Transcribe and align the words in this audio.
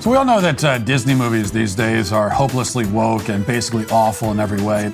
So 0.00 0.12
we 0.12 0.16
all 0.16 0.24
know 0.24 0.40
that 0.40 0.64
uh, 0.64 0.78
Disney 0.78 1.14
movies 1.14 1.52
these 1.52 1.74
days 1.74 2.12
are 2.12 2.30
hopelessly 2.30 2.86
woke 2.86 3.28
and 3.28 3.46
basically 3.46 3.84
awful 3.90 4.30
in 4.30 4.40
every 4.40 4.62
way. 4.62 4.86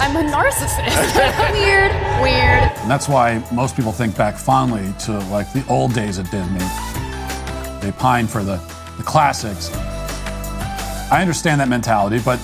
I'm 0.00 0.16
a 0.16 0.28
narcissist. 0.28 1.52
weird, 1.52 1.92
weird. 2.20 2.72
And 2.80 2.90
that's 2.90 3.08
why 3.08 3.40
most 3.52 3.76
people 3.76 3.92
think 3.92 4.16
back 4.16 4.36
fondly 4.36 4.92
to 5.04 5.20
like 5.30 5.52
the 5.52 5.64
old 5.68 5.94
days 5.94 6.18
at 6.18 6.28
Disney. 6.32 6.58
They 7.80 7.92
pine 7.96 8.26
for 8.26 8.42
the, 8.42 8.56
the 8.96 9.04
classics. 9.04 9.70
I 11.12 11.18
understand 11.20 11.60
that 11.60 11.68
mentality, 11.68 12.18
but 12.24 12.38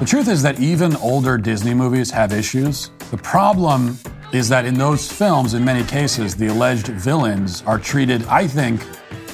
the 0.00 0.04
truth 0.06 0.28
is 0.28 0.42
that 0.42 0.60
even 0.60 0.96
older 0.96 1.38
Disney 1.38 1.72
movies 1.72 2.10
have 2.10 2.30
issues. 2.30 2.90
The 3.10 3.16
problem 3.16 3.96
is 4.34 4.48
that 4.48 4.66
in 4.66 4.74
those 4.74 5.10
films, 5.10 5.54
in 5.54 5.64
many 5.64 5.84
cases, 5.84 6.34
the 6.34 6.48
alleged 6.48 6.88
villains 6.88 7.62
are 7.66 7.78
treated, 7.78 8.24
I 8.24 8.48
think, 8.48 8.80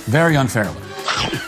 very 0.04 0.34
unfairly. 0.34 0.78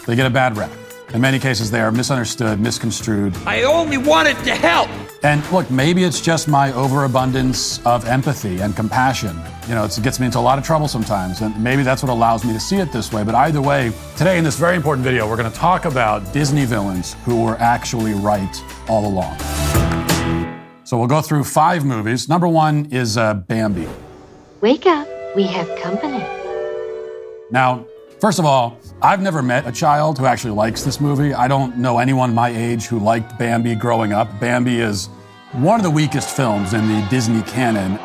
They 0.06 0.16
get 0.16 0.24
a 0.24 0.30
bad 0.30 0.56
rap. 0.56 0.70
In 1.12 1.20
many 1.20 1.38
cases, 1.38 1.70
they 1.70 1.80
are 1.80 1.92
misunderstood, 1.92 2.58
misconstrued. 2.58 3.36
I 3.44 3.64
only 3.64 3.98
wanted 3.98 4.38
to 4.44 4.54
help. 4.54 4.88
And 5.22 5.46
look, 5.52 5.70
maybe 5.70 6.02
it's 6.02 6.22
just 6.22 6.48
my 6.48 6.72
overabundance 6.72 7.84
of 7.84 8.06
empathy 8.06 8.62
and 8.62 8.74
compassion. 8.74 9.38
You 9.68 9.74
know, 9.74 9.84
it's, 9.84 9.98
it 9.98 10.02
gets 10.02 10.18
me 10.18 10.24
into 10.24 10.38
a 10.38 10.40
lot 10.40 10.58
of 10.58 10.64
trouble 10.64 10.88
sometimes, 10.88 11.42
and 11.42 11.62
maybe 11.62 11.82
that's 11.82 12.02
what 12.02 12.10
allows 12.10 12.46
me 12.46 12.54
to 12.54 12.60
see 12.60 12.76
it 12.76 12.90
this 12.90 13.12
way. 13.12 13.22
But 13.22 13.34
either 13.34 13.60
way, 13.60 13.92
today 14.16 14.38
in 14.38 14.44
this 14.44 14.58
very 14.58 14.76
important 14.76 15.04
video, 15.04 15.28
we're 15.28 15.36
going 15.36 15.52
to 15.52 15.58
talk 15.58 15.84
about 15.84 16.32
Disney 16.32 16.64
villains 16.64 17.16
who 17.26 17.44
were 17.44 17.56
actually 17.56 18.14
right 18.14 18.64
all 18.88 19.06
along. 19.06 19.36
So 20.92 20.98
we'll 20.98 21.08
go 21.08 21.22
through 21.22 21.44
five 21.44 21.86
movies. 21.86 22.28
Number 22.28 22.46
one 22.46 22.84
is 22.90 23.16
uh, 23.16 23.32
Bambi. 23.32 23.88
Wake 24.60 24.84
up, 24.84 25.08
we 25.34 25.44
have 25.44 25.66
company. 25.80 26.22
Now, 27.50 27.86
first 28.20 28.38
of 28.38 28.44
all, 28.44 28.76
I've 29.00 29.22
never 29.22 29.40
met 29.40 29.66
a 29.66 29.72
child 29.72 30.18
who 30.18 30.26
actually 30.26 30.50
likes 30.50 30.84
this 30.84 31.00
movie. 31.00 31.32
I 31.32 31.48
don't 31.48 31.78
know 31.78 31.98
anyone 31.98 32.34
my 32.34 32.50
age 32.50 32.84
who 32.84 32.98
liked 32.98 33.38
Bambi 33.38 33.74
growing 33.74 34.12
up. 34.12 34.38
Bambi 34.38 34.80
is 34.80 35.06
one 35.52 35.80
of 35.80 35.82
the 35.82 35.90
weakest 35.90 36.36
films 36.36 36.74
in 36.74 36.86
the 36.86 37.06
Disney 37.08 37.40
canon. 37.44 37.98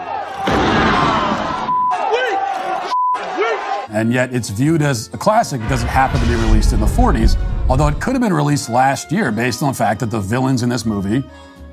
And 3.90 4.14
yet 4.14 4.34
it's 4.34 4.48
viewed 4.50 4.82
as 4.82 5.14
a 5.14 5.18
classic 5.18 5.60
because 5.60 5.84
it 5.84 5.88
happened 5.88 6.24
to 6.24 6.30
be 6.30 6.36
released 6.36 6.72
in 6.72 6.80
the 6.80 6.86
40s, 6.86 7.36
although 7.70 7.88
it 7.88 8.00
could 8.00 8.14
have 8.14 8.22
been 8.22 8.34
released 8.34 8.70
last 8.70 9.12
year 9.12 9.32
based 9.32 9.62
on 9.62 9.70
the 9.70 9.78
fact 9.78 10.00
that 10.00 10.12
the 10.12 10.20
villains 10.20 10.64
in 10.64 10.70
this 10.70 10.86
movie 10.86 11.24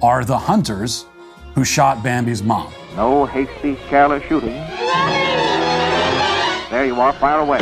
are 0.03 0.25
the 0.25 0.37
hunters 0.37 1.07
who 1.55 1.65
shot 1.65 2.03
Bambi's 2.03 2.43
mom. 2.43 2.73
No 2.97 3.27
hasty, 3.27 3.77
careless 3.89 4.23
shooting. 4.25 4.55
There 6.71 6.87
you 6.87 7.01
are, 7.01 7.13
fire 7.15 7.39
away. 7.41 7.59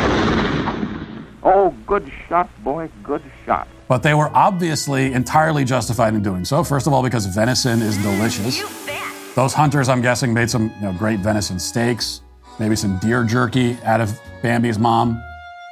Oh, 1.43 1.75
good 1.85 2.11
shot, 2.27 2.49
boy, 2.63 2.89
good 3.03 3.21
shot. 3.45 3.67
But 3.87 4.01
they 4.01 4.13
were 4.13 4.29
obviously 4.33 5.13
entirely 5.13 5.65
justified 5.65 6.13
in 6.15 6.23
doing 6.23 6.45
so. 6.45 6.63
First 6.63 6.87
of 6.87 6.93
all, 6.93 7.03
because 7.03 7.25
venison 7.27 7.81
is 7.81 7.97
delicious. 7.97 8.63
Those 9.35 9.53
hunters, 9.53 9.89
I'm 9.89 10.01
guessing, 10.01 10.33
made 10.33 10.49
some 10.49 10.71
you 10.77 10.81
know, 10.81 10.93
great 10.93 11.19
venison 11.19 11.59
steaks, 11.59 12.21
maybe 12.59 12.75
some 12.75 12.97
deer 12.99 13.23
jerky 13.23 13.77
out 13.83 14.01
of 14.01 14.19
Bambi's 14.41 14.79
mom, 14.79 15.21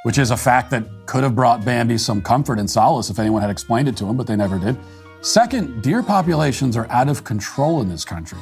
which 0.02 0.18
is 0.18 0.30
a 0.30 0.36
fact 0.36 0.70
that 0.70 0.84
could 1.06 1.22
have 1.22 1.34
brought 1.34 1.64
Bambi 1.64 1.96
some 1.96 2.20
comfort 2.20 2.58
and 2.58 2.68
solace 2.68 3.10
if 3.10 3.18
anyone 3.18 3.40
had 3.40 3.50
explained 3.50 3.88
it 3.88 3.96
to 3.96 4.06
him, 4.06 4.16
but 4.16 4.26
they 4.26 4.36
never 4.36 4.58
did. 4.58 4.76
Second, 5.20 5.82
deer 5.82 6.02
populations 6.02 6.76
are 6.76 6.90
out 6.90 7.08
of 7.08 7.22
control 7.22 7.80
in 7.80 7.88
this 7.88 8.04
country. 8.04 8.38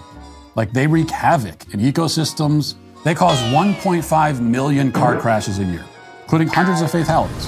Like 0.55 0.73
they 0.73 0.87
wreak 0.87 1.11
havoc 1.11 1.73
in 1.75 1.81
ecosystems. 1.81 2.75
They 3.05 3.15
cause 3.15 3.39
1.5 3.53 4.41
million 4.41 4.91
car 4.91 5.19
crashes 5.19 5.59
a 5.59 5.65
year, 5.65 5.85
including 6.23 6.49
hundreds 6.49 6.81
of 6.81 6.91
fatalities. 6.91 7.47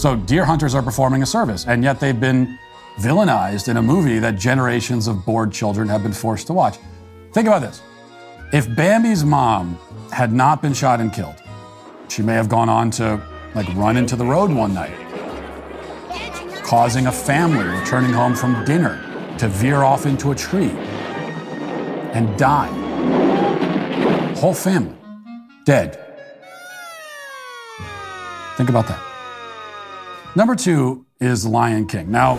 So 0.00 0.16
deer 0.16 0.44
hunters 0.44 0.74
are 0.74 0.82
performing 0.82 1.22
a 1.22 1.26
service, 1.26 1.66
and 1.66 1.82
yet 1.82 2.00
they've 2.00 2.18
been 2.18 2.58
villainized 2.96 3.68
in 3.68 3.78
a 3.78 3.82
movie 3.82 4.18
that 4.18 4.36
generations 4.36 5.08
of 5.08 5.24
bored 5.24 5.52
children 5.52 5.88
have 5.88 6.02
been 6.02 6.12
forced 6.12 6.46
to 6.48 6.52
watch. 6.52 6.76
Think 7.32 7.46
about 7.46 7.62
this. 7.62 7.80
If 8.52 8.74
Bambi's 8.76 9.24
mom 9.24 9.78
had 10.12 10.32
not 10.32 10.60
been 10.60 10.74
shot 10.74 11.00
and 11.00 11.12
killed, 11.12 11.41
she 12.12 12.20
may 12.20 12.34
have 12.34 12.48
gone 12.48 12.68
on 12.68 12.90
to 12.90 13.18
like 13.54 13.66
run 13.74 13.96
into 13.96 14.16
the 14.16 14.24
road 14.24 14.52
one 14.52 14.74
night, 14.74 14.92
causing 16.62 17.06
a 17.06 17.12
family 17.12 17.64
returning 17.64 18.12
home 18.12 18.34
from 18.34 18.64
dinner 18.66 19.00
to 19.38 19.48
veer 19.48 19.82
off 19.82 20.04
into 20.04 20.30
a 20.30 20.34
tree 20.34 20.70
and 22.12 22.36
die. 22.38 22.68
Whole 24.36 24.52
family 24.52 24.94
dead. 25.64 25.98
Think 28.56 28.68
about 28.68 28.86
that. 28.88 29.00
Number 30.36 30.54
two 30.54 31.06
is 31.18 31.46
Lion 31.46 31.86
King. 31.86 32.10
Now, 32.10 32.38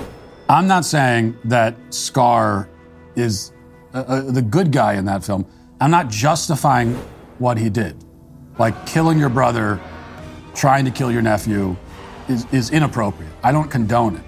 I'm 0.49 0.67
not 0.67 0.85
saying 0.85 1.35
that 1.45 1.75
Scar 1.89 2.69
is 3.15 3.53
uh, 3.95 4.03
uh, 4.07 4.21
the 4.21 4.41
good 4.43 4.71
guy 4.71 4.93
in 4.93 5.05
that 5.05 5.23
film. 5.23 5.47
I'm 5.81 5.89
not 5.89 6.09
justifying 6.09 6.93
what 7.39 7.57
he 7.57 7.71
did. 7.71 8.03
Like 8.59 8.85
killing 8.85 9.17
your 9.17 9.29
brother, 9.29 9.79
trying 10.53 10.85
to 10.85 10.91
kill 10.91 11.11
your 11.11 11.21
nephew 11.21 11.75
is, 12.29 12.45
is 12.51 12.71
inappropriate. 12.71 13.31
I 13.43 13.51
don't 13.51 13.69
condone 13.69 14.15
it. 14.15 14.23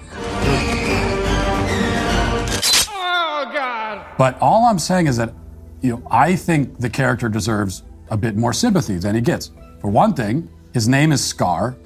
Oh, 2.90 3.50
God. 3.54 4.06
But 4.18 4.40
all 4.42 4.66
I'm 4.66 4.80
saying 4.80 5.08
is 5.08 5.18
that, 5.18 5.34
you 5.82 5.92
know, 5.92 6.08
I 6.10 6.36
think 6.36 6.80
the 6.80 6.90
character 6.90 7.30
deserves 7.30 7.84
a 8.10 8.18
bit 8.18 8.36
more 8.36 8.54
sympathy 8.54 8.98
than 8.98 9.16
he 9.16 9.22
gets. 9.22 9.52
For 9.80 9.90
one 9.90 10.14
thing, 10.14 10.50
his 10.74 10.88
name 10.88 11.12
is 11.12 11.24
Scar. 11.24 11.76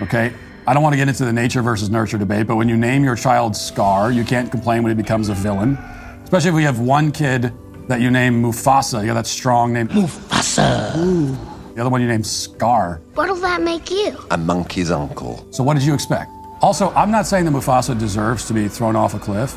Okay? 0.00 0.32
I 0.66 0.74
don't 0.74 0.82
want 0.82 0.94
to 0.94 0.96
get 0.96 1.06
into 1.06 1.24
the 1.24 1.32
nature 1.32 1.62
versus 1.62 1.88
nurture 1.88 2.18
debate, 2.18 2.48
but 2.48 2.56
when 2.56 2.68
you 2.68 2.76
name 2.76 3.04
your 3.04 3.14
child 3.14 3.54
Scar, 3.54 4.10
you 4.10 4.24
can't 4.24 4.50
complain 4.50 4.82
when 4.82 4.96
he 4.96 5.00
becomes 5.00 5.28
a 5.28 5.34
villain. 5.34 5.78
Especially 6.24 6.48
if 6.48 6.54
we 6.56 6.64
have 6.64 6.80
one 6.80 7.12
kid 7.12 7.52
that 7.86 8.00
you 8.00 8.10
name 8.10 8.42
Mufasa, 8.42 9.00
you 9.00 9.06
got 9.06 9.14
that 9.14 9.26
strong 9.28 9.72
name. 9.72 9.86
Mufasa. 9.88 10.41
The 10.56 11.80
other 11.80 11.88
one 11.88 12.00
you 12.02 12.08
name 12.08 12.24
Scar. 12.24 13.00
What'll 13.14 13.36
that 13.36 13.62
make 13.62 13.90
you? 13.90 14.16
A 14.30 14.36
monkey's 14.36 14.90
uncle. 14.90 15.46
So 15.50 15.64
what 15.64 15.74
did 15.74 15.84
you 15.84 15.94
expect? 15.94 16.30
Also, 16.60 16.90
I'm 16.90 17.10
not 17.10 17.26
saying 17.26 17.44
that 17.46 17.52
Mufasa 17.52 17.98
deserves 17.98 18.46
to 18.46 18.54
be 18.54 18.68
thrown 18.68 18.94
off 18.94 19.14
a 19.14 19.18
cliff, 19.18 19.56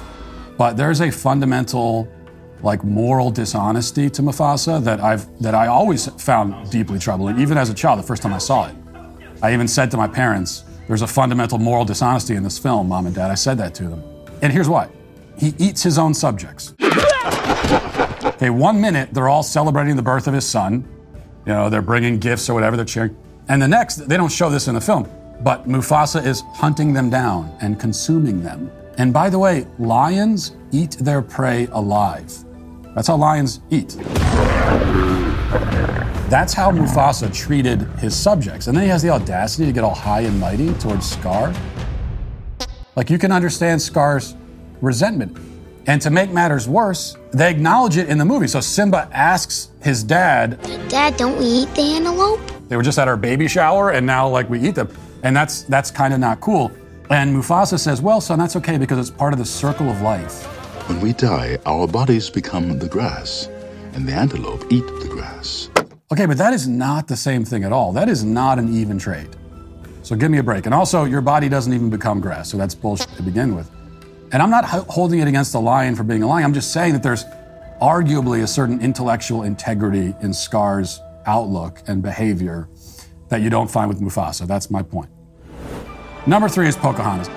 but 0.58 0.78
there's 0.78 1.02
a 1.02 1.12
fundamental 1.12 2.08
like 2.62 2.84
moral 2.84 3.30
dishonesty 3.30 4.10
to 4.10 4.22
Mufasa 4.22 4.84
that 4.84 5.00
I've 5.02 5.28
that 5.42 5.54
I 5.54 5.68
always 5.68 6.08
found 6.24 6.72
deeply 6.72 6.98
troubling, 6.98 7.40
even 7.40 7.58
as 7.58 7.70
a 7.70 7.74
child, 7.74 8.00
the 8.00 8.04
first 8.04 8.24
time 8.24 8.34
I 8.34 8.40
saw 8.40 8.68
it. 8.68 8.76
I 9.44 9.54
even 9.54 9.68
said 9.68 9.92
to 9.92 9.98
my 9.98 10.08
parents, 10.08 10.64
there's 10.88 11.02
a 11.02 11.08
fundamental 11.08 11.58
moral 11.58 11.84
dishonesty 11.86 12.36
in 12.36 12.44
this 12.44 12.58
film, 12.58 12.88
mom 12.88 13.06
and 13.06 13.14
dad. 13.14 13.30
I 13.30 13.36
said 13.36 13.58
that 13.58 13.76
to 13.76 13.84
them. 13.84 14.04
And 14.42 14.52
here's 14.52 14.70
why. 14.70 14.90
He 15.38 15.54
eats 15.60 15.84
his 15.84 15.98
own 15.98 16.14
subjects. 16.14 16.74
Okay, 18.46 18.50
one 18.50 18.82
minute 18.82 19.14
they're 19.14 19.30
all 19.30 19.44
celebrating 19.44 19.96
the 19.96 20.02
birth 20.02 20.28
of 20.28 20.34
his 20.34 20.46
son. 20.46 20.86
You 21.46 21.54
know, 21.54 21.70
they're 21.70 21.82
bringing 21.82 22.20
gifts 22.20 22.50
or 22.50 22.54
whatever, 22.54 22.76
they're 22.76 22.84
cheering. 22.84 23.16
And 23.48 23.62
the 23.62 23.68
next, 23.68 23.96
they 24.10 24.18
don't 24.18 24.32
show 24.32 24.50
this 24.50 24.68
in 24.68 24.76
the 24.76 24.82
film, 24.82 25.10
but 25.42 25.70
Mufasa 25.70 26.26
is 26.26 26.42
hunting 26.54 26.92
them 26.92 27.10
down 27.10 27.56
and 27.62 27.80
consuming 27.80 28.44
them. 28.44 28.70
And 28.98 29.14
by 29.14 29.30
the 29.30 29.40
way, 29.40 29.68
lions 29.80 30.58
eat 30.74 30.98
their 31.00 31.22
prey 31.22 31.68
alive. 31.72 32.34
That's 32.94 33.08
how 33.08 33.16
lions 33.16 33.62
eat. 33.70 33.96
That's 36.28 36.52
how 36.52 36.72
Mufasa 36.72 37.34
treated 37.34 37.84
his 38.00 38.14
subjects. 38.14 38.68
And 38.68 38.76
then 38.76 38.84
he 38.84 38.90
has 38.90 39.02
the 39.02 39.12
audacity 39.12 39.66
to 39.66 39.72
get 39.72 39.86
all 39.86 39.96
high 39.96 40.22
and 40.22 40.38
mighty 40.42 40.74
towards 40.74 41.10
Scar. 41.10 41.54
Like 42.98 43.10
you 43.10 43.18
can 43.18 43.32
understand 43.32 43.82
Scar's 43.82 44.36
resentment. 44.82 45.38
And 45.88 46.02
to 46.02 46.10
make 46.10 46.32
matters 46.32 46.68
worse, 46.68 47.16
they 47.32 47.50
acknowledge 47.50 47.98
it 47.98 48.10
in 48.10 48.18
the 48.18 48.26
movie. 48.26 48.48
So 48.48 48.60
Simba 48.60 49.08
asks 49.12 49.70
his 49.82 50.04
dad, 50.04 50.60
Dad, 50.90 51.16
don't 51.18 51.38
we 51.38 51.46
eat 51.46 51.70
the 51.76 51.82
antelope? 51.82 52.40
they 52.68 52.78
were 52.78 52.84
just 52.84 52.98
at 52.98 53.08
our 53.08 53.18
baby 53.18 53.48
shower 53.48 53.92
and 53.92 54.06
now 54.06 54.28
like 54.28 54.50
we 54.50 54.60
eat 54.60 54.76
them. 54.76 54.90
And 55.24 55.36
that's 55.36 55.64
that's 55.64 55.92
kind 55.92 56.14
of 56.14 56.20
not 56.20 56.42
cool. 56.42 56.72
And 57.10 57.36
Mufasa 57.36 57.80
says, 57.80 58.02
"Well, 58.02 58.22
son, 58.22 58.40
that's 58.40 58.56
okay 58.56 58.78
because 58.78 58.98
it's 58.98 59.16
part 59.16 59.34
of 59.34 59.40
the 59.40 59.46
circle 59.46 59.90
of 59.90 60.02
life." 60.02 60.46
When 60.88 61.00
we 61.02 61.14
die, 61.14 61.58
our 61.66 61.88
bodies 61.88 62.30
become 62.30 62.78
the 62.78 62.88
grass, 62.88 63.48
and 63.94 64.08
the 64.08 64.14
antelope 64.14 64.66
eat 64.72 64.86
the 65.02 65.08
grass. 65.10 65.70
Okay, 66.12 66.26
but 66.26 66.38
that 66.38 66.54
is 66.54 66.68
not 66.68 67.08
the 67.08 67.16
same 67.16 67.44
thing 67.44 67.64
at 67.64 67.72
all. 67.72 67.92
That 67.92 68.08
is 68.10 68.24
not 68.24 68.60
an 68.60 68.74
even 68.76 69.00
trade. 69.00 69.30
So 70.04 70.16
give 70.16 70.30
me 70.30 70.38
a 70.38 70.44
break. 70.44 70.66
And 70.66 70.76
also, 70.76 71.06
your 71.06 71.22
body 71.22 71.50
doesn't 71.50 71.74
even 71.74 71.90
become 71.90 72.20
grass, 72.20 72.50
so 72.50 72.58
that's 72.58 72.76
bullshit 72.76 73.10
to 73.16 73.24
begin 73.24 73.56
with. 73.56 73.70
And 74.36 74.42
I'm 74.44 74.50
not 74.50 74.66
holding 74.66 75.20
it 75.20 75.30
against 75.30 75.54
the 75.54 75.62
lion 75.62 75.96
for 75.96 76.04
being 76.04 76.22
a 76.22 76.28
lion. 76.28 76.44
I'm 76.44 76.54
just 76.54 76.74
saying 76.74 76.92
that 76.92 77.02
there's 77.02 77.24
arguably 77.82 78.44
a 78.44 78.48
certain 78.48 78.82
intellectual 78.82 79.44
integrity 79.44 80.14
in 80.22 80.34
Scar's 80.34 81.00
outlook 81.26 81.82
and 81.88 82.02
behavior 82.02 82.68
that 83.30 83.42
you 83.42 83.50
don't 83.50 83.72
find 83.72 83.88
with 83.88 84.02
Mufasa. 84.02 84.46
That's 84.46 84.70
my 84.70 84.82
point. 84.82 85.10
Number 86.28 86.50
three 86.50 86.68
is 86.68 86.76
Pocahontas. 86.76 87.30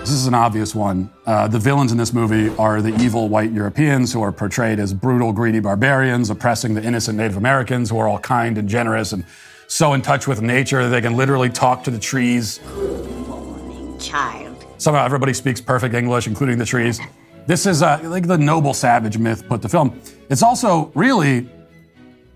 This 0.00 0.10
is 0.10 0.26
an 0.26 0.34
obvious 0.34 0.74
one. 0.74 1.10
Uh, 1.24 1.48
the 1.48 1.58
villains 1.58 1.90
in 1.90 1.96
this 1.96 2.12
movie 2.12 2.54
are 2.58 2.82
the 2.82 2.94
evil 3.02 3.30
white 3.30 3.52
Europeans 3.52 4.12
who 4.12 4.20
are 4.20 4.30
portrayed 4.30 4.78
as 4.78 4.92
brutal, 4.92 5.32
greedy 5.32 5.58
barbarians 5.58 6.28
oppressing 6.28 6.74
the 6.74 6.84
innocent 6.84 7.16
Native 7.16 7.38
Americans 7.38 7.88
who 7.88 7.96
are 7.96 8.06
all 8.06 8.18
kind 8.18 8.58
and 8.58 8.68
generous 8.68 9.14
and 9.14 9.24
so 9.68 9.94
in 9.94 10.02
touch 10.02 10.28
with 10.28 10.42
nature 10.42 10.82
that 10.82 10.90
they 10.90 11.00
can 11.00 11.16
literally 11.16 11.48
talk 11.48 11.82
to 11.84 11.90
the 11.90 11.98
trees. 11.98 12.58
Good 12.58 13.26
morning, 13.26 13.98
Child. 13.98 14.45
Somehow 14.78 15.04
everybody 15.04 15.32
speaks 15.32 15.60
perfect 15.60 15.94
English, 15.94 16.26
including 16.26 16.58
the 16.58 16.66
trees. 16.66 17.00
This 17.46 17.64
is 17.66 17.82
uh, 17.82 18.00
like 18.04 18.26
the 18.26 18.36
noble 18.36 18.74
savage 18.74 19.18
myth 19.18 19.46
put 19.48 19.62
to 19.62 19.68
film. 19.68 20.00
It's 20.28 20.42
also 20.42 20.90
really, 20.94 21.48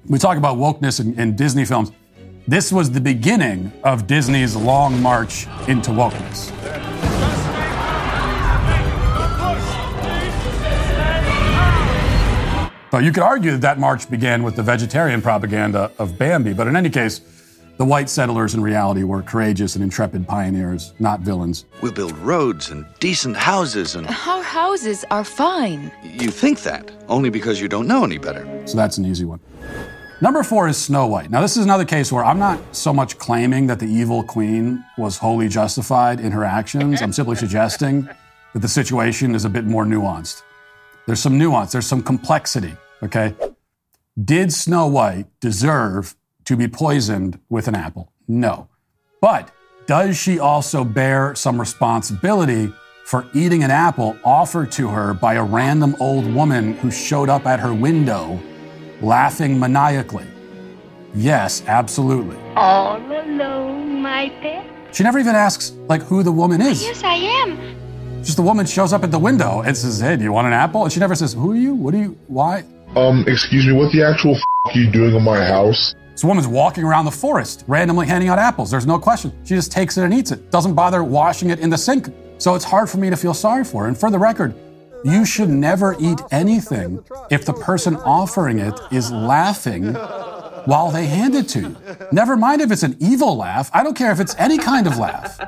we 0.06 0.18
talk 0.18 0.38
about 0.38 0.56
wokeness 0.56 1.00
in, 1.00 1.18
in 1.18 1.36
Disney 1.36 1.64
films. 1.64 1.92
This 2.48 2.72
was 2.72 2.90
the 2.90 3.00
beginning 3.00 3.72
of 3.84 4.06
Disney's 4.06 4.56
long 4.56 5.00
march 5.02 5.46
into 5.68 5.90
wokeness. 5.90 6.50
But 12.90 13.04
you 13.04 13.12
could 13.12 13.22
argue 13.22 13.52
that 13.52 13.60
that 13.60 13.78
march 13.78 14.10
began 14.10 14.42
with 14.42 14.56
the 14.56 14.62
vegetarian 14.62 15.22
propaganda 15.22 15.92
of 15.98 16.18
Bambi. 16.18 16.52
But 16.52 16.66
in 16.66 16.74
any 16.74 16.90
case, 16.90 17.20
the 17.80 17.86
white 17.86 18.10
settlers 18.10 18.54
in 18.54 18.60
reality 18.60 19.04
were 19.04 19.22
courageous 19.22 19.74
and 19.74 19.82
intrepid 19.82 20.28
pioneers, 20.28 20.92
not 20.98 21.20
villains. 21.20 21.64
We'll 21.80 21.92
build 21.92 22.14
roads 22.18 22.68
and 22.68 22.84
decent 22.98 23.38
houses 23.38 23.94
and. 23.94 24.06
Our 24.06 24.42
houses 24.42 25.02
are 25.10 25.24
fine. 25.24 25.90
You 26.02 26.30
think 26.30 26.60
that, 26.64 26.90
only 27.08 27.30
because 27.30 27.58
you 27.58 27.68
don't 27.68 27.86
know 27.86 28.04
any 28.04 28.18
better. 28.18 28.44
So 28.66 28.76
that's 28.76 28.98
an 28.98 29.06
easy 29.06 29.24
one. 29.24 29.40
Number 30.20 30.42
four 30.42 30.68
is 30.68 30.76
Snow 30.76 31.06
White. 31.06 31.30
Now, 31.30 31.40
this 31.40 31.56
is 31.56 31.64
another 31.64 31.86
case 31.86 32.12
where 32.12 32.22
I'm 32.22 32.38
not 32.38 32.60
so 32.76 32.92
much 32.92 33.16
claiming 33.16 33.66
that 33.68 33.78
the 33.78 33.86
evil 33.86 34.24
queen 34.24 34.84
was 34.98 35.16
wholly 35.16 35.48
justified 35.48 36.20
in 36.20 36.32
her 36.32 36.44
actions. 36.44 37.00
I'm 37.00 37.14
simply 37.14 37.36
suggesting 37.36 38.02
that 38.52 38.60
the 38.60 38.68
situation 38.68 39.34
is 39.34 39.46
a 39.46 39.48
bit 39.48 39.64
more 39.64 39.86
nuanced. 39.86 40.42
There's 41.06 41.20
some 41.20 41.38
nuance, 41.38 41.72
there's 41.72 41.86
some 41.86 42.02
complexity, 42.02 42.76
okay? 43.02 43.34
Did 44.22 44.52
Snow 44.52 44.86
White 44.86 45.28
deserve 45.40 46.14
to 46.44 46.56
be 46.56 46.68
poisoned 46.68 47.38
with 47.48 47.68
an 47.68 47.74
apple? 47.74 48.10
No. 48.28 48.68
But 49.20 49.50
does 49.86 50.16
she 50.16 50.38
also 50.38 50.84
bear 50.84 51.34
some 51.34 51.58
responsibility 51.60 52.72
for 53.04 53.26
eating 53.34 53.64
an 53.64 53.70
apple 53.70 54.16
offered 54.24 54.70
to 54.72 54.88
her 54.88 55.12
by 55.14 55.34
a 55.34 55.42
random 55.42 55.96
old 56.00 56.32
woman 56.32 56.74
who 56.74 56.90
showed 56.90 57.28
up 57.28 57.46
at 57.46 57.58
her 57.60 57.74
window 57.74 58.38
laughing 59.02 59.58
maniacally? 59.58 60.26
Yes, 61.14 61.62
absolutely. 61.66 62.36
All 62.54 62.96
alone, 62.98 64.00
my 64.00 64.28
pet? 64.40 64.64
She 64.92 65.02
never 65.02 65.18
even 65.18 65.34
asks, 65.34 65.72
like, 65.88 66.02
who 66.02 66.22
the 66.22 66.32
woman 66.32 66.60
is. 66.60 66.82
Yes, 66.82 67.02
I 67.02 67.14
am. 67.14 67.76
Just 68.22 68.36
the 68.36 68.42
woman 68.42 68.66
shows 68.66 68.92
up 68.92 69.02
at 69.02 69.10
the 69.10 69.18
window 69.18 69.62
and 69.62 69.76
says, 69.76 69.98
Hey, 70.00 70.16
do 70.16 70.22
you 70.22 70.32
want 70.32 70.46
an 70.46 70.52
apple? 70.52 70.84
And 70.84 70.92
she 70.92 71.00
never 71.00 71.14
says, 71.14 71.32
Who 71.32 71.52
are 71.52 71.56
you? 71.56 71.74
What 71.74 71.94
are 71.94 71.98
you? 71.98 72.18
Why? 72.28 72.64
Um, 72.94 73.24
excuse 73.26 73.66
me, 73.66 73.72
what 73.72 73.92
the 73.92 74.02
actual 74.02 74.34
f- 74.36 74.42
are 74.66 74.78
you 74.78 74.90
doing 74.90 75.14
in 75.14 75.22
my 75.22 75.42
house? 75.44 75.94
This 76.20 76.26
woman's 76.26 76.46
walking 76.46 76.84
around 76.84 77.06
the 77.06 77.10
forest, 77.10 77.64
randomly 77.66 78.06
handing 78.06 78.28
out 78.28 78.38
apples. 78.38 78.70
There's 78.70 78.84
no 78.84 78.98
question. 78.98 79.32
She 79.42 79.54
just 79.54 79.72
takes 79.72 79.96
it 79.96 80.04
and 80.04 80.12
eats 80.12 80.32
it. 80.32 80.50
Doesn't 80.50 80.74
bother 80.74 81.02
washing 81.02 81.48
it 81.48 81.60
in 81.60 81.70
the 81.70 81.78
sink. 81.78 82.10
So 82.36 82.54
it's 82.54 82.64
hard 82.66 82.90
for 82.90 82.98
me 82.98 83.08
to 83.08 83.16
feel 83.16 83.32
sorry 83.32 83.64
for 83.64 83.84
her. 83.84 83.88
And 83.88 83.98
for 83.98 84.10
the 84.10 84.18
record, 84.18 84.54
you 85.02 85.24
should 85.24 85.48
never 85.48 85.96
eat 85.98 86.20
anything 86.30 87.02
if 87.30 87.46
the 87.46 87.54
person 87.54 87.96
offering 87.96 88.58
it 88.58 88.78
is 88.92 89.10
laughing 89.10 89.94
while 90.66 90.90
they 90.90 91.06
hand 91.06 91.36
it 91.36 91.48
to 91.48 91.60
you. 91.60 91.76
Never 92.12 92.36
mind 92.36 92.60
if 92.60 92.70
it's 92.70 92.82
an 92.82 92.98
evil 93.00 93.34
laugh. 93.34 93.70
I 93.72 93.82
don't 93.82 93.96
care 93.96 94.12
if 94.12 94.20
it's 94.20 94.36
any 94.36 94.58
kind 94.58 94.86
of 94.86 94.98
laugh. 94.98 95.40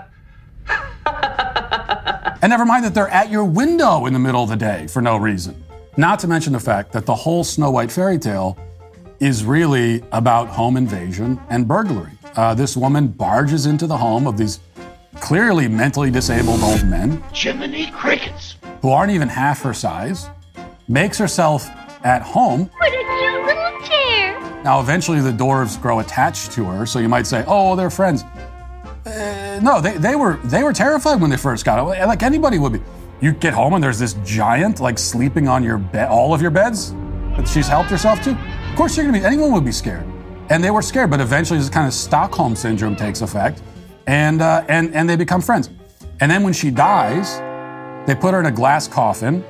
And 2.41 2.49
never 2.49 2.65
mind 2.65 2.87
that 2.87 2.95
they're 2.95 3.09
at 3.09 3.31
your 3.31 3.45
window 3.45 4.07
in 4.07 4.15
the 4.15 4.19
middle 4.19 4.43
of 4.43 4.49
the 4.49 4.57
day 4.57 4.87
for 4.87 5.03
no 5.03 5.19
reason. 5.19 5.63
Not 5.99 6.19
to 6.21 6.29
mention 6.29 6.55
the 6.55 6.61
fact 6.61 6.93
that 6.93 7.05
the 7.05 7.15
whole 7.15 7.45
Snow 7.45 7.71
White 7.71 7.93
fairy 7.93 8.19
tale 8.19 8.57
is 9.23 9.45
really 9.45 10.03
about 10.11 10.49
home 10.49 10.77
invasion 10.77 11.41
and 11.49 11.69
burglary. 11.69 12.11
Uh, 12.35 12.53
this 12.55 12.77
woman 12.77 13.07
barges 13.07 13.67
into 13.67 13.87
the 13.87 13.97
home 13.97 14.27
of 14.27 14.37
these 14.37 14.59
clearly 15.21 15.69
mentally 15.69 16.11
disabled 16.11 16.61
old 16.61 16.85
men 16.89 17.23
Jiminy 17.33 17.89
Crickets. 17.93 18.57
who 18.81 18.91
aren't 18.91 19.13
even 19.13 19.29
half 19.29 19.63
her 19.63 19.73
size, 19.73 20.29
makes 20.89 21.19
herself 21.19 21.69
at 22.05 22.21
home. 22.23 22.69
What 22.79 22.89
a 22.89 23.21
cute 23.21 23.47
little 23.47 23.89
chair. 23.89 24.63
Now, 24.65 24.81
eventually, 24.81 25.21
the 25.21 25.31
dwarves 25.31 25.81
grow 25.81 26.01
attached 26.01 26.51
to 26.53 26.65
her, 26.65 26.85
so 26.85 26.99
you 26.99 27.09
might 27.09 27.29
say, 27.29 27.45
"Oh, 27.47 27.77
they're 27.77 27.91
friends." 27.91 28.25
Uh, 29.07 29.61
no, 29.63 29.81
they, 29.81 29.99
they 29.99 30.17
were 30.17 30.41
they 30.43 30.65
were 30.65 30.73
terrified 30.73 31.21
when 31.21 31.31
they 31.31 31.37
first 31.37 31.65
got 31.65 31.79
it, 31.79 32.07
like 32.07 32.25
anybody 32.25 32.59
would 32.59 32.73
be. 32.73 32.81
You 33.21 33.31
get 33.31 33.55
home 33.55 33.75
and 33.75 33.85
there's 33.85 34.01
this 34.01 34.15
giant 34.25 34.81
like 34.81 34.99
sleeping 34.99 35.47
on 35.47 35.63
your 35.63 35.79
bed, 35.79 36.09
all 36.09 36.35
of 36.35 36.43
your 36.43 36.51
beds 36.51 36.93
that 37.37 37.47
she's 37.47 37.69
helped 37.69 37.91
herself 37.91 38.21
to. 38.23 38.62
Of 38.73 38.79
course, 38.79 38.97
you're 38.97 39.05
gonna 39.05 39.19
be. 39.19 39.23
Anyone 39.23 39.53
would 39.53 39.67
be 39.67 39.71
scared, 39.71 40.07
and 40.49 40.65
they 40.65 40.71
were 40.71 40.81
scared. 40.81 41.11
But 41.11 41.21
eventually, 41.21 41.59
this 41.59 41.69
kind 41.69 41.87
of 41.87 41.93
Stockholm 41.93 42.57
syndrome 42.57 42.97
takes 42.97 43.21
effect, 43.21 43.63
and 44.07 44.41
uh, 44.41 44.65
and 44.67 44.95
and 44.95 45.07
they 45.07 45.15
become 45.15 45.43
friends. 45.43 45.69
And 46.21 46.31
then 46.31 46.43
when 46.43 46.55
she 46.55 46.71
dies, 46.71 47.37
they 48.07 48.15
put 48.15 48.33
her 48.33 48.41
in 48.41 48.47
a 48.47 48.51
glass 48.51 48.89
coffin 48.89 49.45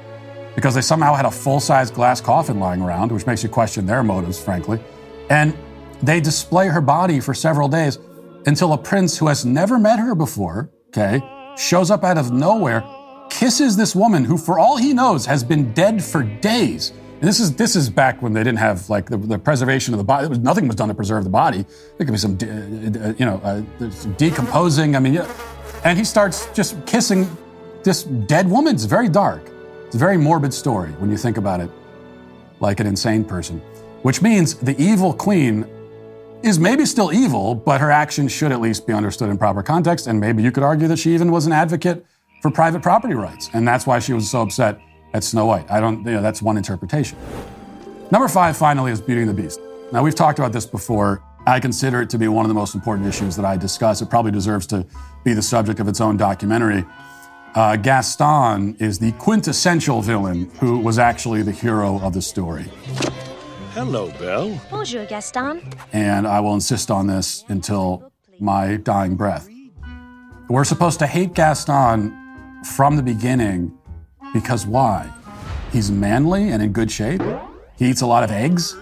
because 0.57 0.75
they 0.75 0.81
somehow 0.81 1.15
had 1.15 1.25
a 1.25 1.31
full 1.31 1.61
size 1.61 1.89
glass 1.89 2.21
coffin 2.21 2.59
lying 2.59 2.83
around, 2.83 3.13
which 3.13 3.25
makes 3.25 3.45
you 3.45 3.49
question 3.49 3.87
their 3.87 4.03
motives, 4.03 4.43
frankly. 4.43 4.81
And 5.31 5.57
they 6.03 6.21
display 6.21 6.67
her 6.67 6.81
body 6.81 7.21
for 7.21 7.33
several 7.33 7.69
days 7.69 8.01
until 8.47 8.73
a 8.73 8.79
prince 8.79 9.17
who 9.17 9.29
has 9.29 9.45
never 9.45 9.79
met 9.79 10.01
her 10.01 10.17
before, 10.17 10.69
okay, 10.89 11.23
shows 11.57 11.93
up 11.93 12.03
out 12.03 12.19
of 12.19 12.33
nowhere, 12.33 12.83
kisses 13.31 13.77
this 13.77 13.95
woman 13.95 14.25
who, 14.25 14.37
for 14.37 14.59
all 14.59 14.79
he 14.79 14.93
knows, 14.93 15.25
has 15.27 15.45
been 15.45 15.73
dead 15.75 16.03
for 16.03 16.25
days. 16.25 16.93
And 17.23 17.29
this 17.29 17.39
is 17.39 17.55
this 17.55 17.77
is 17.77 17.89
back 17.89 18.21
when 18.21 18.33
they 18.33 18.41
didn't 18.41 18.59
have 18.59 18.91
like 18.91 19.09
the, 19.09 19.17
the 19.17 19.39
preservation 19.39 19.95
of 19.95 19.99
the 19.99 20.05
body. 20.05 20.27
Was, 20.27 20.41
nothing 20.41 20.67
was 20.67 20.75
done 20.75 20.89
to 20.89 20.95
preserve 20.95 21.23
the 21.23 21.31
body. 21.31 21.65
There 21.97 22.05
could 22.05 22.11
be 22.11 22.19
some, 22.19 22.35
de- 22.35 22.49
uh, 22.51 23.15
you 23.17 23.25
know, 23.25 23.41
uh, 23.45 23.91
some 23.93 24.15
decomposing. 24.15 24.97
I 24.97 24.99
mean, 24.99 25.15
yeah. 25.15 25.33
and 25.85 25.97
he 25.97 26.03
starts 26.03 26.49
just 26.53 26.85
kissing 26.85 27.31
this 27.85 28.03
dead 28.03 28.51
woman. 28.51 28.75
It's 28.75 28.87
very 28.87 29.09
dark. 29.09 29.49
It's 29.87 29.95
a 29.95 29.99
very 29.99 30.17
morbid 30.17 30.53
story 30.53 30.91
when 30.95 31.13
you 31.13 31.17
think 31.17 31.37
about 31.37 31.61
it, 31.61 31.71
like 32.59 32.81
an 32.81 32.89
insane 32.89 33.25
person. 33.25 33.61
Which 34.03 34.21
means 34.21 34.55
the 34.57 34.75
evil 34.83 35.15
queen 35.15 35.65
is 36.43 36.59
maybe 36.59 36.85
still 36.85 37.13
evil, 37.13 37.55
but 37.55 37.81
her 37.81 37.93
actions 37.93 38.33
should 38.33 38.51
at 38.51 38.61
least 38.61 38.85
be 38.85 38.93
understood 38.93 39.31
in 39.31 39.39
proper 39.39 39.63
context. 39.63 40.09
And 40.09 40.19
maybe 40.19 40.43
you 40.43 40.51
could 40.51 40.65
argue 40.65 40.89
that 40.89 40.99
she 40.99 41.15
even 41.15 41.31
was 41.31 41.47
an 41.47 41.53
advocate 41.53 42.05
for 42.41 42.51
private 42.51 42.83
property 42.83 43.15
rights. 43.15 43.49
And 43.53 43.69
that's 43.69 43.87
why 43.87 44.01
she 44.01 44.13
was 44.13 44.29
so 44.29 44.43
upset 44.43 44.81
at 45.15 45.25
Snow 45.25 45.47
White. 45.47 45.71
I 45.71 45.81
don't, 45.81 45.99
you 46.05 46.13
know, 46.13 46.23
that's 46.23 46.43
one 46.43 46.57
interpretation. 46.57 47.19
Number 48.11 48.29
five, 48.29 48.57
finally, 48.57 48.93
is 48.93 49.01
Beauty 49.01 49.23
and 49.23 49.31
the 49.31 49.35
Beast. 49.35 49.61
Now, 49.93 50.03
we've 50.03 50.15
talked 50.15 50.39
about 50.39 50.53
this 50.53 50.67
before. 50.67 51.23
I 51.47 51.59
consider 51.61 52.01
it 52.03 52.11
to 52.11 52.19
be 52.19 52.29
one 52.29 52.45
of 52.45 52.49
the 52.49 52.55
most 52.55 52.75
important 52.75 53.07
issues 53.07 53.35
that 53.37 53.45
I 53.45 53.57
discuss. 53.57 54.01
It 54.01 54.09
probably 54.11 54.31
deserves 54.31 54.67
to 54.69 54.87
be 55.25 55.35
the 55.35 55.43
subject 55.43 55.81
of 55.81 55.89
its 55.89 56.01
own 56.01 56.17
documentary. 56.17 56.85
Uh, 57.55 57.77
Gaston 57.77 58.77
is 58.79 58.99
the 58.99 59.13
quintessential 59.13 60.01
villain 60.03 60.51
who 60.61 60.79
was 60.79 60.99
actually 60.99 61.43
the 61.43 61.53
hero 61.53 62.01
of 62.01 62.15
the 62.15 62.23
story. 62.23 62.65
Hello, 63.75 64.11
Belle. 64.19 64.61
Bonjour, 64.71 65.05
Gaston. 65.07 65.63
and 65.93 66.27
I 66.27 66.41
will 66.41 66.55
insist 66.55 66.91
on 66.91 67.07
this 67.07 67.45
until 67.49 68.13
my 68.39 68.77
dying 68.77 69.17
breath. 69.17 69.49
We're 70.49 70.65
supposed 70.65 70.99
to 71.01 71.07
hate 71.07 71.35
Gaston 71.35 72.17
from 72.65 72.97
the 72.97 73.03
beginning 73.03 73.77
because 74.33 74.67
why? 74.67 75.11
He's 75.73 75.91
manly 75.91 76.51
and 76.51 76.63
in 76.63 76.73
good 76.73 76.91
shape. 76.91 77.23
He 77.77 77.87
eats 77.89 78.01
a 78.03 78.07
lot 78.07 78.25
of 78.25 78.31
eggs. 78.31 78.77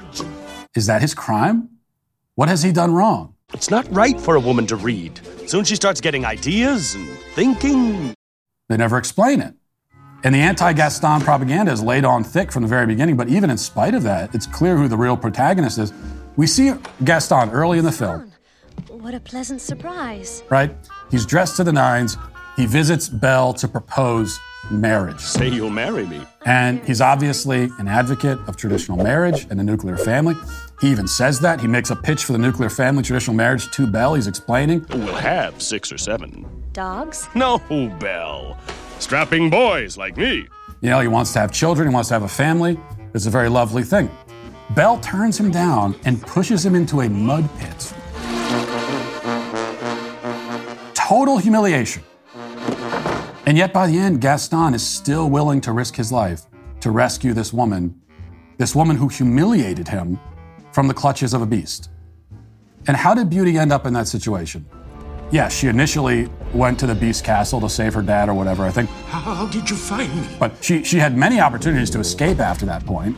Is 0.75 0.87
that 0.87 1.01
his 1.01 1.15
crime? 1.15 1.69
What 2.35 2.49
has 2.49 2.63
he 2.63 2.73
done 2.73 2.93
wrong? 2.93 3.35
It's 3.53 3.71
not 3.71 3.87
right 3.93 4.21
for 4.21 4.37
a 4.37 4.41
woman 4.41 4.67
to 4.69 4.77
read. 4.77 5.21
Soon 5.47 5.65
she 5.65 5.75
starts 5.75 6.01
getting 6.01 6.25
ideas 6.25 6.95
and 6.95 7.09
thinking. 7.35 8.15
They 8.69 8.77
never 8.77 8.97
explain 8.99 9.41
it. 9.41 9.55
And 10.23 10.35
the 10.35 10.39
anti 10.41 10.73
Gaston 10.73 11.21
propaganda 11.23 11.73
is 11.73 11.83
laid 11.83 12.05
on 12.05 12.23
thick 12.23 12.53
from 12.53 12.63
the 12.63 12.69
very 12.69 12.87
beginning, 12.87 13.17
but 13.17 13.29
even 13.29 13.51
in 13.51 13.59
spite 13.59 13.95
of 13.95 14.03
that, 14.05 14.35
it's 14.35 14.47
clear 14.47 14.77
who 14.77 14.87
the 14.87 14.97
real 14.97 15.17
protagonist 15.17 15.79
is. 15.79 15.93
We 16.37 16.47
see 16.47 16.73
Gaston 17.05 17.51
early 17.51 17.79
in 17.79 17.85
the 17.85 17.93
film, 17.93 18.31
What 18.89 19.15
a 19.15 19.21
pleasant 19.21 19.61
surprise. 19.61 20.43
right? 20.51 20.77
He's 21.11 21.27
dressed 21.27 21.57
to 21.57 21.65
the 21.65 21.73
nines. 21.73 22.17
He 22.57 22.67
visits 22.67 23.09
Belle 23.09 23.55
to 23.55 23.67
propose 23.67 24.39
marriage. 24.71 25.21
Say 25.21 25.49
you'll 25.49 25.71
marry 25.71 26.07
me. 26.07 26.27
And 26.47 26.83
he's 26.85 27.01
obviously 27.01 27.71
an 27.79 27.89
advocate 27.89 28.39
of 28.47 28.57
traditional 28.57 28.97
marriage 28.97 29.47
and 29.51 29.59
the 29.59 29.65
nuclear 29.65 29.97
family. 29.97 30.35
He 30.81 30.91
even 30.91 31.07
says 31.07 31.41
that. 31.41 31.61
He 31.61 31.67
makes 31.67 31.91
a 31.91 31.97
pitch 31.97 32.25
for 32.25 32.33
the 32.33 32.39
nuclear 32.39 32.71
family 32.71 33.03
traditional 33.03 33.37
marriage 33.37 33.71
to 33.73 33.87
Belle. 33.87 34.15
He's 34.15 34.27
explaining. 34.27 34.87
We'll 34.91 35.15
have 35.15 35.61
six 35.61 35.93
or 35.93 35.99
seven. 35.99 36.47
Dogs? 36.73 37.29
No, 37.35 37.59
Belle. 38.01 38.57
Strapping 38.99 39.51
boys 39.51 39.97
like 39.97 40.17
me. 40.17 40.49
You 40.81 40.91
know, 40.91 41.01
he 41.01 41.09
wants 41.09 41.33
to 41.35 41.41
have 41.41 41.53
children, 41.53 41.89
he 41.89 41.95
wants 41.95 42.09
to 42.09 42.15
have 42.15 42.23
a 42.23 42.29
family. 42.29 42.79
It's 43.13 43.27
a 43.27 43.31
very 43.31 43.49
lovely 43.49 43.83
thing. 43.83 44.11
Belle 44.71 44.99
turns 45.01 45.39
him 45.39 45.51
down 45.51 45.97
and 46.05 46.23
pushes 46.23 46.65
him 46.65 46.75
into 46.75 47.01
a 47.01 47.09
mud 47.09 47.49
pit. 47.59 47.93
Total 50.95 51.39
humiliation. 51.39 52.03
And 53.51 53.59
yet, 53.59 53.73
by 53.73 53.89
the 53.89 53.99
end, 53.99 54.21
Gaston 54.21 54.75
is 54.75 54.87
still 54.87 55.29
willing 55.29 55.61
to 55.63 55.73
risk 55.73 55.97
his 55.97 56.13
life 56.13 56.43
to 56.79 56.93
rescue 56.93 57.33
this 57.33 57.53
woman, 57.53 58.01
this 58.59 58.77
woman 58.77 58.97
who 58.97 59.09
humiliated 59.09 59.89
him 59.89 60.21
from 60.71 60.87
the 60.87 60.95
clutches 60.95 61.35
of 61.35 61.43
a 61.43 61.47
beast. 61.47 61.91
And 62.87 62.97
how 62.97 63.13
did 63.13 63.29
Beauty 63.29 63.59
end 63.59 63.73
up 63.73 63.87
in 63.87 63.93
that 63.95 64.07
situation? 64.07 64.65
Yeah, 65.33 65.49
she 65.49 65.67
initially 65.67 66.29
went 66.55 66.79
to 66.79 66.87
the 66.87 66.95
Beast 66.95 67.25
Castle 67.25 67.61
to 67.63 67.69
save 67.69 67.93
her 67.95 68.03
dad 68.03 68.29
or 68.29 68.35
whatever, 68.35 68.63
I 68.63 68.71
think. 68.71 68.89
How 69.09 69.49
did 69.49 69.69
you 69.69 69.75
find 69.75 70.15
me? 70.15 70.29
But 70.39 70.53
she, 70.63 70.85
she 70.85 70.99
had 70.99 71.17
many 71.17 71.41
opportunities 71.41 71.91
to 71.91 71.99
escape 71.99 72.39
after 72.39 72.65
that 72.67 72.87
point. 72.87 73.17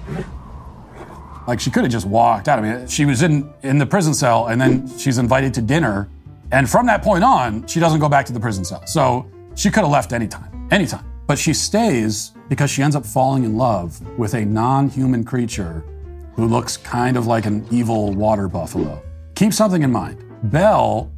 Like 1.46 1.60
she 1.60 1.70
could 1.70 1.82
have 1.82 1.92
just 1.92 2.06
walked 2.06 2.48
out. 2.48 2.58
I 2.58 2.62
mean, 2.62 2.86
she 2.88 3.04
was 3.04 3.20
in, 3.20 3.52
in 3.64 3.76
the 3.76 3.84
prison 3.84 4.14
cell 4.14 4.46
and 4.46 4.58
then 4.58 4.88
she's 4.96 5.18
invited 5.18 5.52
to 5.52 5.60
dinner. 5.60 6.08
And 6.52 6.70
from 6.70 6.86
that 6.86 7.02
point 7.02 7.22
on, 7.22 7.66
she 7.66 7.80
doesn't 7.80 8.00
go 8.00 8.08
back 8.08 8.24
to 8.24 8.32
the 8.32 8.40
prison 8.40 8.64
cell. 8.64 8.86
So 8.86 9.30
she 9.54 9.70
could 9.70 9.82
have 9.82 9.90
left 9.90 10.12
anytime, 10.12 10.68
anytime. 10.70 11.04
But 11.26 11.38
she 11.38 11.54
stays 11.54 12.32
because 12.48 12.70
she 12.70 12.82
ends 12.82 12.96
up 12.96 13.06
falling 13.06 13.44
in 13.44 13.56
love 13.56 14.00
with 14.18 14.34
a 14.34 14.44
non 14.44 14.88
human 14.88 15.24
creature 15.24 15.84
who 16.34 16.46
looks 16.46 16.76
kind 16.76 17.16
of 17.16 17.26
like 17.26 17.46
an 17.46 17.66
evil 17.70 18.12
water 18.12 18.48
buffalo. 18.48 19.02
Keep 19.34 19.52
something 19.52 19.82
in 19.82 19.90
mind 19.90 20.24
Belle 20.44 21.12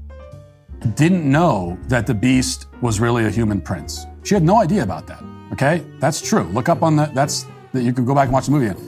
didn't 0.95 1.31
know 1.31 1.79
that 1.88 2.07
the 2.07 2.14
beast 2.14 2.67
was 2.83 3.00
really 3.00 3.25
a 3.25 3.31
human 3.31 3.61
prince. 3.61 4.05
She 4.23 4.35
had 4.35 4.43
no 4.43 4.61
idea 4.61 4.83
about 4.83 5.07
that. 5.07 5.23
Okay? 5.53 5.83
That's 5.99 6.21
true. 6.21 6.45
Look 6.45 6.69
up 6.69 6.83
on 6.83 6.97
the, 6.97 7.07
that's, 7.14 7.47
that 7.73 7.83
you 7.83 7.93
can 7.93 8.05
go 8.05 8.14
back 8.14 8.25
and 8.25 8.33
watch 8.33 8.47
the 8.47 8.53
movie. 8.53 8.79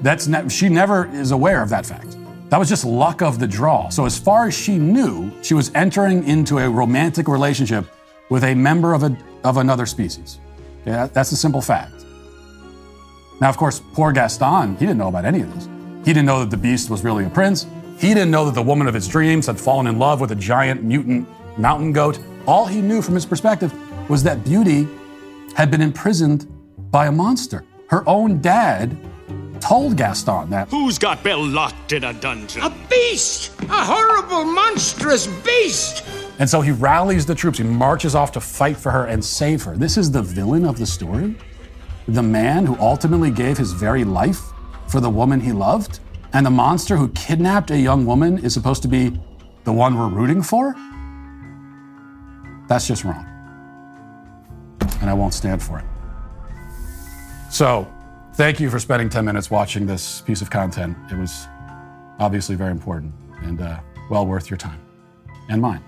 That's 0.00 0.26
ne- 0.26 0.48
she 0.48 0.68
never 0.68 1.06
is 1.14 1.30
aware 1.30 1.62
of 1.62 1.68
that 1.68 1.86
fact. 1.86 2.16
That 2.50 2.58
was 2.58 2.68
just 2.68 2.84
luck 2.84 3.22
of 3.22 3.38
the 3.38 3.46
draw. 3.46 3.88
So, 3.88 4.04
as 4.04 4.18
far 4.18 4.46
as 4.46 4.54
she 4.54 4.78
knew, 4.78 5.32
she 5.42 5.54
was 5.54 5.70
entering 5.74 6.24
into 6.24 6.58
a 6.58 6.68
romantic 6.68 7.26
relationship 7.26 7.86
with 8.28 8.44
a 8.44 8.54
member 8.54 8.94
of, 8.94 9.02
a, 9.02 9.16
of 9.44 9.56
another 9.56 9.86
species. 9.86 10.38
Yeah, 10.86 11.06
that's 11.06 11.32
a 11.32 11.36
simple 11.36 11.60
fact. 11.60 12.04
Now, 13.40 13.48
of 13.48 13.56
course, 13.56 13.82
poor 13.92 14.12
Gaston, 14.12 14.76
he 14.76 14.86
didn't 14.86 14.98
know 14.98 15.08
about 15.08 15.24
any 15.24 15.40
of 15.40 15.52
this. 15.54 15.68
He 16.06 16.12
didn't 16.12 16.26
know 16.26 16.40
that 16.40 16.50
the 16.50 16.56
beast 16.56 16.90
was 16.90 17.04
really 17.04 17.24
a 17.24 17.30
prince. 17.30 17.66
He 17.98 18.08
didn't 18.08 18.30
know 18.30 18.44
that 18.44 18.54
the 18.54 18.62
woman 18.62 18.86
of 18.86 18.94
his 18.94 19.08
dreams 19.08 19.46
had 19.46 19.58
fallen 19.58 19.86
in 19.86 19.98
love 19.98 20.20
with 20.20 20.30
a 20.32 20.36
giant 20.36 20.82
mutant 20.82 21.28
mountain 21.58 21.92
goat. 21.92 22.18
All 22.46 22.66
he 22.66 22.80
knew 22.80 23.00
from 23.00 23.14
his 23.14 23.24
perspective 23.24 23.72
was 24.08 24.22
that 24.24 24.44
Beauty 24.44 24.86
had 25.54 25.70
been 25.70 25.80
imprisoned 25.80 26.46
by 26.90 27.06
a 27.06 27.12
monster. 27.12 27.64
Her 27.88 28.06
own 28.08 28.40
dad 28.40 28.96
told 29.60 29.96
Gaston 29.96 30.50
that. 30.50 30.68
Who's 30.68 30.98
got 30.98 31.22
Belle 31.24 31.44
locked 31.44 31.92
in 31.92 32.04
a 32.04 32.12
dungeon? 32.12 32.62
A 32.62 32.70
beast! 32.90 33.52
A 33.62 33.84
horrible, 33.84 34.44
monstrous 34.44 35.26
beast! 35.26 36.04
And 36.38 36.50
so 36.50 36.60
he 36.60 36.72
rallies 36.72 37.26
the 37.26 37.34
troops. 37.34 37.58
He 37.58 37.64
marches 37.64 38.14
off 38.14 38.32
to 38.32 38.40
fight 38.40 38.76
for 38.76 38.90
her 38.90 39.06
and 39.06 39.24
save 39.24 39.62
her. 39.62 39.76
This 39.76 39.96
is 39.96 40.10
the 40.10 40.22
villain 40.22 40.64
of 40.64 40.78
the 40.78 40.86
story? 40.86 41.36
The 42.08 42.22
man 42.22 42.66
who 42.66 42.76
ultimately 42.78 43.30
gave 43.30 43.56
his 43.56 43.72
very 43.72 44.04
life 44.04 44.40
for 44.88 45.00
the 45.00 45.10
woman 45.10 45.40
he 45.40 45.52
loved? 45.52 46.00
And 46.32 46.44
the 46.44 46.50
monster 46.50 46.96
who 46.96 47.08
kidnapped 47.10 47.70
a 47.70 47.78
young 47.78 48.04
woman 48.04 48.38
is 48.38 48.52
supposed 48.52 48.82
to 48.82 48.88
be 48.88 49.18
the 49.62 49.72
one 49.72 49.96
we're 49.96 50.08
rooting 50.08 50.42
for? 50.42 50.74
That's 52.68 52.88
just 52.88 53.04
wrong. 53.04 53.26
And 55.00 55.08
I 55.08 55.14
won't 55.14 55.34
stand 55.34 55.62
for 55.62 55.78
it. 55.78 55.84
So, 57.50 57.88
thank 58.34 58.58
you 58.58 58.68
for 58.68 58.80
spending 58.80 59.08
10 59.08 59.24
minutes 59.24 59.50
watching 59.50 59.86
this 59.86 60.22
piece 60.22 60.42
of 60.42 60.50
content. 60.50 60.96
It 61.12 61.16
was 61.16 61.46
obviously 62.18 62.56
very 62.56 62.72
important 62.72 63.12
and 63.42 63.60
uh, 63.60 63.78
well 64.10 64.26
worth 64.26 64.50
your 64.50 64.56
time 64.56 64.80
and 65.48 65.62
mine. 65.62 65.82